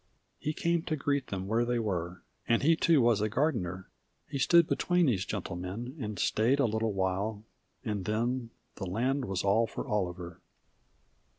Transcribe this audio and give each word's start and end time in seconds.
He 0.39 0.51
came 0.53 0.81
to 0.85 0.95
greet 0.95 1.27
them 1.27 1.45
where 1.47 1.63
they 1.63 1.77
were. 1.77 2.23
And 2.47 2.63
he 2.63 2.75
too 2.75 3.01
was 3.03 3.21
a 3.21 3.29
Gardener: 3.29 3.87
He 4.27 4.39
stood 4.39 4.65
between 4.67 5.05
these 5.05 5.25
gentle 5.25 5.55
men, 5.55 5.93
He 5.99 6.15
stayed 6.19 6.59
a 6.59 6.65
little 6.65 6.93
while, 6.93 7.43
and 7.85 8.05
then 8.05 8.49
The 8.77 8.87
land 8.87 9.25
was 9.25 9.43
all 9.43 9.67
for 9.67 9.87
Oliver. 9.87 10.39